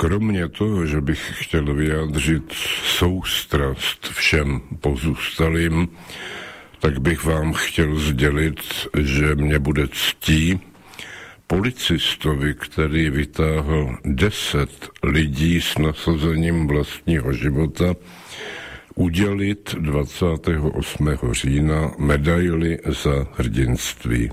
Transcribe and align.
Kromě 0.00 0.48
toho, 0.48 0.86
že 0.86 1.00
bych 1.00 1.32
chtěl 1.34 1.74
vyjádřit 1.74 2.52
soustrast 2.84 4.06
všem 4.12 4.60
pozůstalým, 4.80 5.88
tak 6.80 6.98
bych 6.98 7.24
vám 7.24 7.52
chtěl 7.52 7.96
sdělit, 7.96 8.60
že 8.98 9.34
mě 9.34 9.58
bude 9.58 9.88
ctí 9.88 10.60
policistovi, 11.46 12.54
který 12.54 13.10
vytáhl 13.10 13.98
deset 14.04 14.88
lidí 15.02 15.60
s 15.60 15.78
nasazením 15.78 16.66
vlastního 16.66 17.32
života, 17.32 17.94
udělit 18.94 19.74
28. 19.78 21.08
října 21.32 21.90
medaily 21.98 22.78
za 22.86 23.26
hrdinství. 23.36 24.30